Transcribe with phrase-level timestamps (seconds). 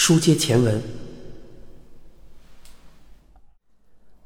[0.00, 0.80] 书接前文，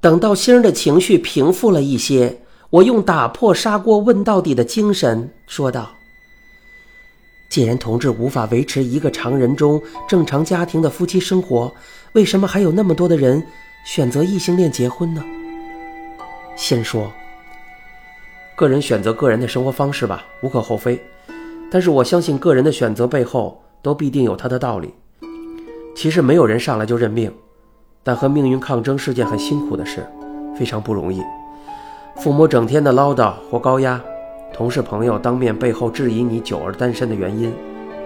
[0.02, 5.90] 等到星儿的情绪平复了一些，我用打破砂锅问到底的精神说道
[7.48, 11.72] ：“既然同志无法维持一个常人中正常家庭的夫妻生活，
[12.12, 13.42] 为什么还有那么多的人
[13.86, 15.24] 选择异性恋结婚呢？”
[16.54, 17.10] 先说
[18.54, 21.02] ：“个人选择个人的生活方式吧，无可厚非。
[21.70, 24.92] 但是我相信个人的选择背后都必定有他的道理。”
[25.94, 27.32] 其实没有人上来就认命，
[28.02, 30.06] 但和命运抗争是件很辛苦的事，
[30.56, 31.22] 非常不容易。
[32.16, 34.00] 父母整天的唠叨或高压，
[34.52, 37.52] 同事朋友当面背后质疑你久而单身的原因。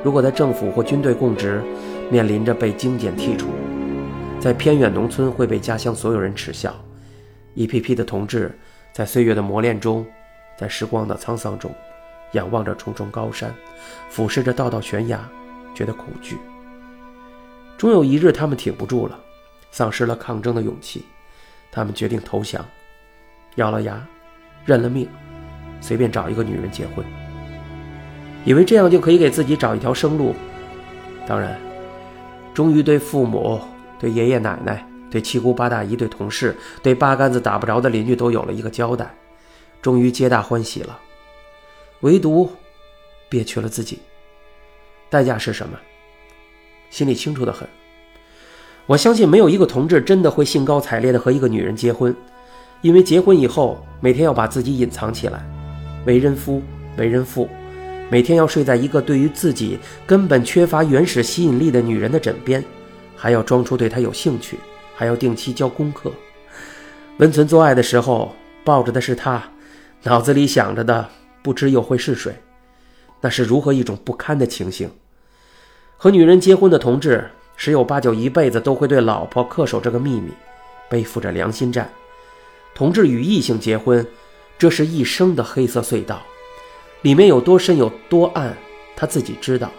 [0.04, 1.62] 如果在政府或军队供职，
[2.10, 3.46] 面临着被精简剔除；
[4.38, 6.74] 在偏远农村会被家乡所有人耻笑。
[7.54, 8.56] 一批批的同志
[8.92, 10.04] 在岁月的磨练中，
[10.58, 11.70] 在时光的沧桑中，
[12.32, 13.52] 仰望着重重高山，
[14.10, 15.18] 俯视着道道悬崖，
[15.74, 16.36] 觉得恐惧。
[17.76, 19.18] 终有一日，他们挺不住了，
[19.70, 21.04] 丧失了抗争的勇气，
[21.70, 22.64] 他们决定投降，
[23.56, 24.04] 咬了牙，
[24.64, 25.06] 认了命，
[25.80, 27.04] 随便找一个女人结婚，
[28.44, 30.34] 以为这样就可以给自己找一条生路。
[31.26, 31.60] 当然，
[32.54, 33.60] 终于对父母、
[33.98, 39.14] 对爷爷奶奶、对七姑八大姨、对同事、对八竿子打不着的邻居都有了一个交代，
[39.82, 40.98] 终于皆大欢喜了。
[42.00, 42.50] 唯独
[43.28, 43.98] 憋屈了自己，
[45.10, 45.78] 代价是什么？
[46.90, 47.68] 心里清楚的很，
[48.86, 52.14] 我相信没有一个同志真的会兴高采烈的和一个女人结婚，
[52.80, 55.44] 因为结婚以后每天要把自己隐藏起来，
[56.06, 56.62] 为人夫、
[56.96, 57.48] 为人父，
[58.08, 62.64] 每天要睡在一个对于自己根本缺乏原始吸引力的女人的枕边，
[63.16, 64.58] 还要装出对她有兴趣，
[64.94, 66.12] 还要定期交功课。
[67.18, 69.42] 温存做爱的时候抱着的是她，
[70.02, 71.08] 脑子里想着的
[71.42, 72.34] 不知又会是谁，
[73.20, 74.88] 那是如何一种不堪的情形。
[75.98, 80.30] 和女人结婚的同志，十有八九一辈子都会对老婆恪守这个秘密，
[80.90, 81.88] 背负着良心债。
[82.74, 84.06] 同志与异性结婚，
[84.58, 86.20] 这是一生的黑色隧道，
[87.00, 88.54] 里面有多深有多暗，
[88.94, 89.70] 他自己知道。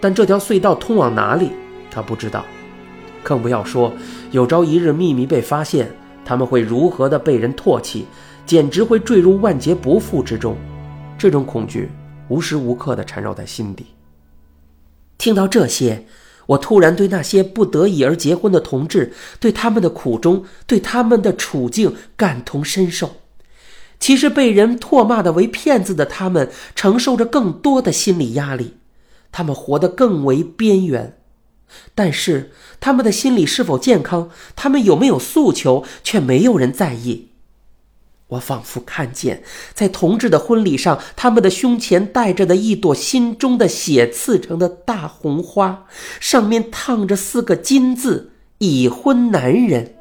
[0.00, 1.52] 但这条隧道通往哪里，
[1.90, 2.44] 他不知道。
[3.22, 3.92] 更不要说
[4.32, 5.88] 有朝一日秘密被发现，
[6.24, 8.06] 他们会如何的被人唾弃，
[8.44, 10.56] 简直会坠入万劫不复之中。
[11.16, 11.88] 这种恐惧
[12.28, 13.86] 无时无刻地缠绕在心底。
[15.18, 16.06] 听到这些，
[16.46, 23.16] 我突然对那些不得已而结婚的同志，对他们的苦衷，对他们的处境感同身受。
[23.98, 28.74] 其实被人唾骂的为骗子的他们，承受着更多的心理压力，
[29.32, 31.18] 他们活得更为边缘。
[31.94, 37.30] 但是他们的心理是否健康，他们有没有诉求，却没有人在意。
[38.28, 39.42] 我仿佛看见，
[39.72, 45.84] 在同志的婚礼上，他们的胸前戴着的一朵心中的血刺成的大红花，
[46.18, 49.92] 上面烫着四个金字“已婚男人”。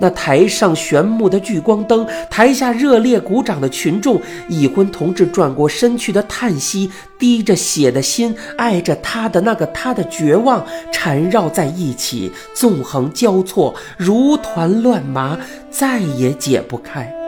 [0.00, 4.18] 那台上悬木的聚光灯，台下热烈鼓掌的群众，
[4.48, 15.38] 已婚同志转过身去的叹息，滴着血的心，爱着他的那个他的绝望，缠绕在一起，纵横交错，如团乱麻，
[15.70, 17.21] 再也解不开。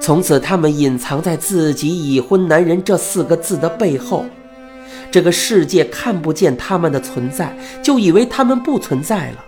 [0.00, 4.24] 从此，他们隐藏在自己已婚男人这四个字的背后，
[5.10, 9.44] 这个世界看不见他们的存在，就以为他们不存在了。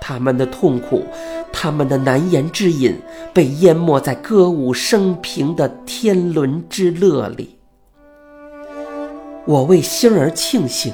[0.00, 1.06] 他们的痛苦，
[1.52, 2.94] 他们的难言之隐，
[3.32, 7.56] 被淹没在歌舞升平的天伦之乐里。
[9.46, 10.92] 我为星儿庆幸，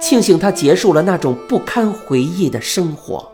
[0.00, 3.30] 庆幸他结束了那种不堪回忆的生活。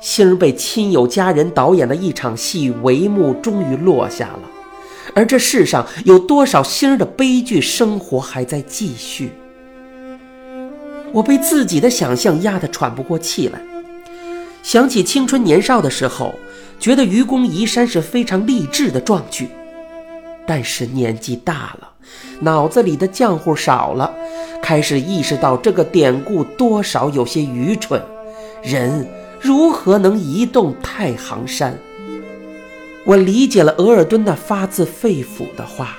[0.00, 4.40] 星儿被亲友家人导演的一场戏帷幕终于落下了，
[5.14, 9.30] 而这世上有多少星儿的悲剧生活还在继续？
[11.12, 13.60] 我被自己的想象压得喘不过气来，
[14.62, 16.34] 想起青春年少的时候，
[16.78, 19.48] 觉得愚公移山是非常励志的壮举，
[20.46, 21.90] 但是年纪大了，
[22.40, 24.10] 脑子里的浆糊少了，
[24.62, 28.00] 开始意识到这个典故多少有些愚蠢，
[28.62, 29.06] 人。
[29.40, 31.78] 如何能移动太行山？
[33.06, 35.96] 我理解了额尔敦那发自肺腑的话。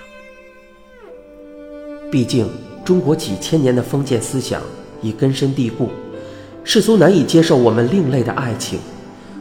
[2.12, 2.48] 毕竟，
[2.86, 4.62] 中国几千年的封建思想
[5.02, 5.90] 已根深蒂固，
[6.64, 8.80] 世俗难以接受我们另类的爱情。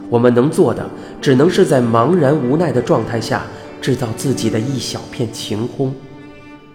[0.09, 0.89] 我们能做的，
[1.21, 3.45] 只能是在茫然无奈的状态下，
[3.79, 5.93] 制造自己的一小片晴空。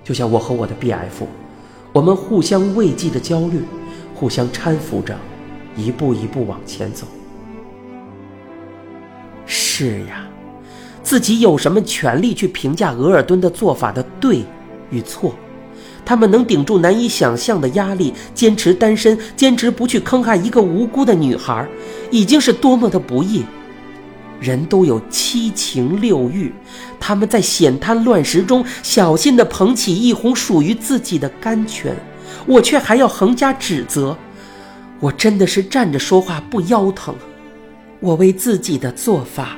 [0.05, 1.27] 就像我和我的 B.F，
[1.93, 3.65] 我们互相慰藉着焦虑，
[4.15, 5.19] 互相搀扶着，
[5.77, 7.07] 一步一步往前走。
[9.45, 10.27] 是呀，
[11.03, 14.45] 自己有什么权利去评价额尔敦的做法的对
[14.91, 15.35] 与错？
[16.05, 21.69] 他们能顶住难以想象的压力，坚持单身，坚持不去坑害一个无辜的女孩，
[22.11, 23.45] 已经是多么的不易。
[24.41, 26.53] 人都有七情六欲，
[27.01, 31.97] 他们在险滩乱石中小心地捧起一泓属于自己的甘泉，
[32.47, 34.17] 我却还要横加指责。
[34.99, 37.15] 我真的是站着说话不腰疼，
[38.01, 39.57] 我为自己的做法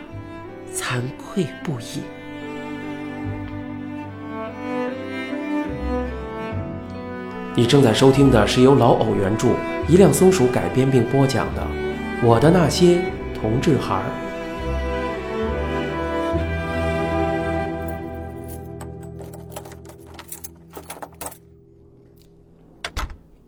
[0.75, 2.01] 惭愧不已。
[7.55, 9.49] 你正在收听的是由老偶原著、
[9.89, 11.63] 一辆松鼠改编并播讲的
[12.27, 13.01] 《我的那些
[13.41, 14.03] 同志孩儿》。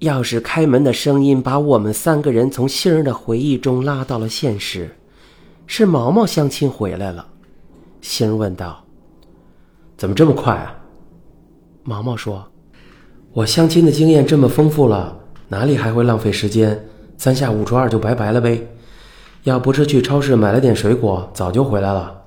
[0.00, 4.96] 钥匙开门的声音把我们三个人从杏儿的回忆中拉到了现实。
[5.66, 7.26] 是毛毛相亲回来了，
[8.00, 8.84] 杏儿问道
[9.96, 10.74] ：“怎么这么快啊？”
[11.84, 12.50] 毛毛说
[13.32, 15.16] ：“我相亲的经验这么丰富了，
[15.48, 16.84] 哪里还会浪费时间？
[17.16, 18.66] 三下五除二就拜拜了呗。
[19.44, 22.22] 要不是去超市买了点水果，早就回来了。”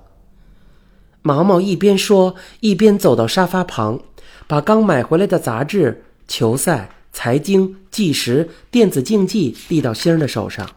[1.22, 4.00] 毛毛一边说，一边走到沙发旁，
[4.48, 6.90] 把刚买回来的杂志、球赛。
[7.13, 10.68] 财经、纪实、电子竞技递到星儿的手上，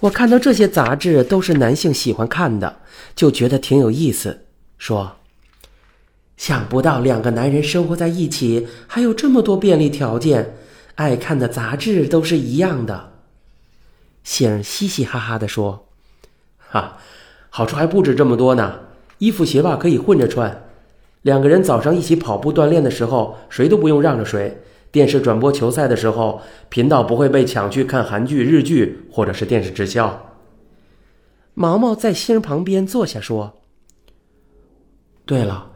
[0.00, 2.80] 我看到这些杂志都是男性喜欢看的，
[3.14, 4.46] 就觉得挺有意思。
[4.78, 5.16] 说
[6.36, 10.56] ：“想不到两个男人生活在一起还有这么多便利条件，
[10.94, 13.12] 爱看的杂志都是一样的。”
[14.24, 15.86] 星儿嘻嘻哈哈地说
[16.58, 16.96] ：“哈，
[17.50, 18.80] 好处还不止这么多呢。
[19.18, 20.64] 衣服鞋袜可以混着穿，
[21.22, 24.58] 两个人早上一起跑步锻炼的时候，谁都不用让着谁。”
[24.94, 30.30] 电视转播球赛的时候，频道不会被抢去看韩剧、日剧，或者是电视直销。
[31.54, 33.54] 毛毛在星旁边坐下说
[35.26, 35.68] ：“对了，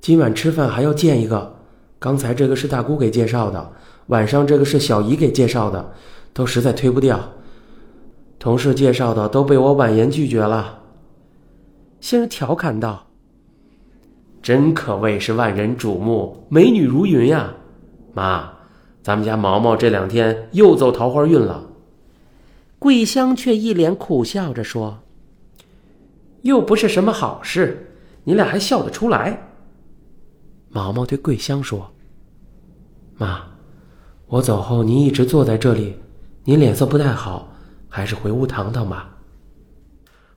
[0.00, 1.56] 今晚吃饭还要见一个，
[1.98, 3.70] 刚才这个是大姑给介绍的，
[4.06, 5.92] 晚上这个是小姨给介绍的，
[6.32, 7.20] 都实在推不掉。
[8.38, 10.84] 同事介绍的都被我婉言拒绝了。”
[12.00, 13.08] 星调侃道
[14.40, 17.52] ：“真可谓是万人瞩目，美女如云呀。”
[18.18, 18.52] 妈，
[19.00, 21.68] 咱们家毛毛这两天又走桃花运了。
[22.80, 24.98] 桂香却一脸苦笑着说
[26.42, 27.92] ：“又不是什么好事，
[28.24, 29.50] 你俩还笑得出来？”
[30.70, 31.92] 毛毛对桂香说
[33.18, 33.44] ：“妈，
[34.26, 35.94] 我走后您一直坐在这里，
[36.42, 37.48] 您脸色不太好，
[37.88, 39.14] 还是回屋躺躺吧。”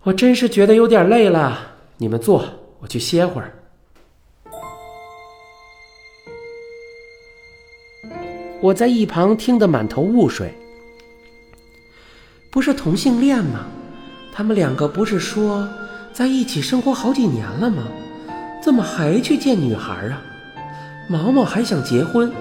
[0.06, 1.58] 我真是觉得有点累了，
[1.98, 2.46] 你们坐，
[2.80, 3.61] 我去歇会儿。
[8.62, 10.54] 我在一旁听得满头雾水。
[12.52, 13.66] 不是同性恋吗？
[14.32, 15.68] 他们两个不是说
[16.14, 17.84] 在一起生活好几年了吗？
[18.64, 20.22] 怎么还去见女孩啊？
[21.10, 22.32] 毛毛还想结婚，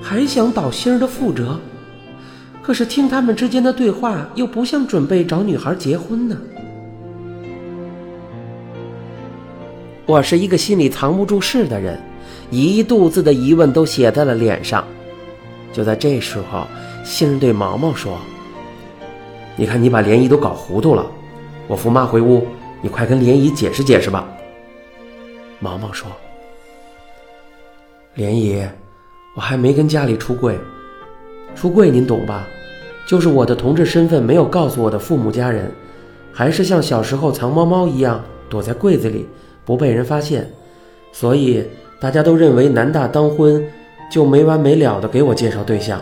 [0.00, 1.58] 还想倒星儿的覆辙，
[2.62, 6.36] 可是听他们之间的对话，又不像准备找女孩结婚呢。
[10.06, 12.00] 我是一个心里藏不住事的人，
[12.50, 14.82] 一肚子的疑问都写在了脸上。
[15.78, 16.66] 就在这时候，
[17.04, 18.18] 杏儿对毛毛说
[19.54, 21.06] ：“你看，你把莲姨都搞糊涂了。
[21.68, 22.44] 我扶妈回屋，
[22.82, 24.26] 你快跟莲姨解释解释吧。”
[25.60, 26.10] 毛毛说
[28.14, 28.60] ：“莲姨，
[29.36, 30.58] 我还没跟家里出柜，
[31.54, 32.44] 出柜您懂吧？
[33.06, 35.72] 就是我的同志身份没有告诉我的父母家人，
[36.32, 39.28] 还是像小时候藏猫猫一样躲在柜子里，
[39.64, 40.50] 不被人发现，
[41.12, 41.64] 所以
[42.00, 43.64] 大家都认为男大当婚。”
[44.10, 46.00] 就没完没了的给我介绍对象。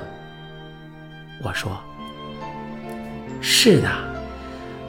[1.43, 1.71] 我说
[3.41, 3.89] ：“是的，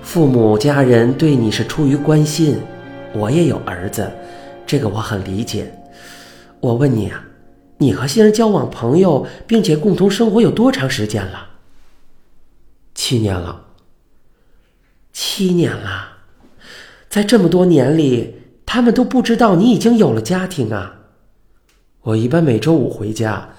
[0.01, 2.59] 父母家人对你是出于关心，
[3.13, 4.11] 我也有儿子，
[4.65, 5.71] 这个我很理解。
[6.59, 7.23] 我问你啊，
[7.77, 11.47] 你和新人交往、朋友，并且共同生活有多长时间了？
[12.95, 13.63] 七年了。
[15.11, 16.17] 七年了，
[17.09, 20.93] 在这么多年里，他们都不知道你已经有了家庭啊。”
[22.07, 23.49] 我一般每周五回家，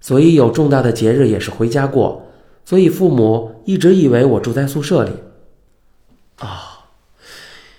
[0.00, 2.24] 所以有重大的节日也是回家过，
[2.64, 5.10] 所以父母一直以为我住在宿舍里。
[6.38, 6.46] 哦，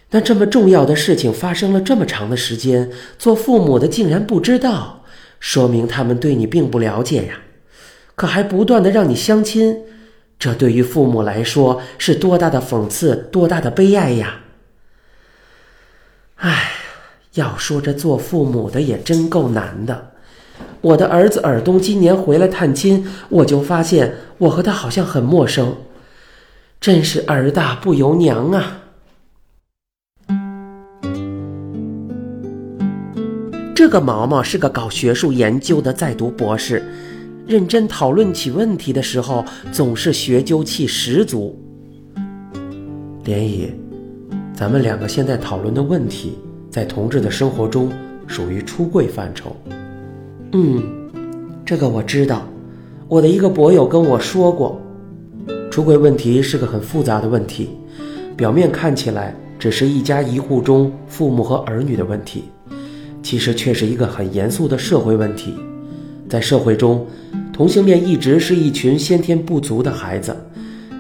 [0.10, 5.05] 那这么重要的事情发生了这么长的时间，做父母的竟然不知道，
[5.39, 7.39] 说明他们对你并不了解呀。
[8.15, 9.84] 可还不断的让你相亲，
[10.38, 14.41] 这对于父母来说是多大的讽刺，多大的悲哀呀！
[16.36, 16.74] 唉，
[17.36, 20.12] 要说这做父母的也真够难的。
[20.81, 25.75] 我的儿子尔东今年回来探亲，我就发现我和他好像很陌生，
[26.79, 28.81] 真是儿大不由娘啊！
[33.75, 36.83] 这个毛毛是个搞学术研究的在读博士，
[37.45, 41.57] 认真讨论起问题的时候，总是学究气十足。
[43.23, 43.71] 莲姨，
[44.53, 46.37] 咱们两个现在讨论的问题，
[46.69, 47.91] 在同志的生活中
[48.25, 49.55] 属于出柜范畴。
[50.54, 50.82] 嗯，
[51.66, 52.48] 这个我知道，
[53.08, 54.82] 我的一个博友跟我说过，
[55.70, 57.70] 出轨问题是个很复杂的问题，
[58.36, 62.46] 表面看起来只是一家一户中父母和儿女的问题。
[63.22, 65.54] 其实却是一个很严肃的社会问题，
[66.30, 67.06] 在社会中，
[67.51, 70.34] 同性恋一直是一群先天不足的孩子。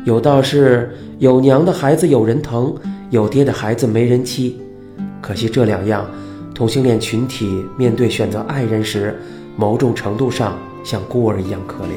[0.03, 2.75] 有道是有娘的孩子有人疼，
[3.11, 4.57] 有爹的孩子没人欺。
[5.21, 6.05] 可惜这两样，
[6.57, 9.15] 同性恋群体面对选择爱人时，
[9.55, 11.89] 某种程度上像孤儿一样可怜。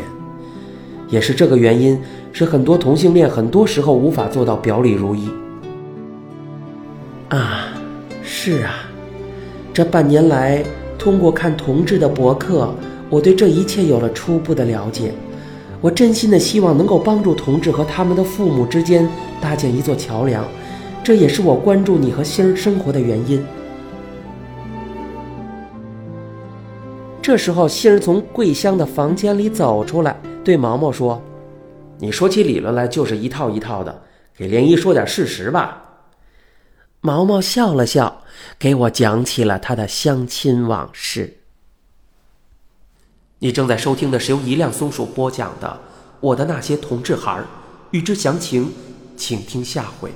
[1.08, 1.98] 也是这个原因，
[2.30, 5.30] 使很多同性恋很多时候无法做到表里如一。
[7.30, 7.72] 啊，
[8.22, 8.74] 是啊。
[9.72, 10.62] 这半年来，
[10.98, 12.70] 通过看同志的博客，
[13.08, 15.14] 我对这一切有了初步的了解。
[15.80, 19.08] 我真心的希望能够帮助同志和他们的父母之间
[19.40, 20.44] 搭建一座桥梁，
[21.02, 23.42] 这也是我关注你和星儿生活的原因。
[27.30, 31.22] 这时候，杏儿从桂香的房间里走出来，对毛毛说
[32.00, 34.02] ：“你说起理论来就是一套一套的，
[34.36, 35.80] 给莲姨说点事实吧。”
[37.00, 38.24] 毛毛笑了笑，
[38.58, 41.36] 给我讲起了他的相亲往事。
[43.38, 45.68] 你正在收听的是由一辆松鼠播讲的
[46.18, 47.42] 《我的那些同志孩儿》，
[47.92, 48.72] 欲知详情，
[49.16, 50.10] 请听下回。